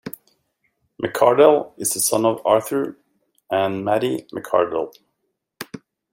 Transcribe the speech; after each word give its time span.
McCardell 0.99 1.73
is 1.77 1.91
the 1.91 1.99
son 1.99 2.25
of 2.25 2.41
Arthur 2.43 2.97
and 3.51 3.85
Mattie 3.85 4.25
McCardell. 4.33 4.95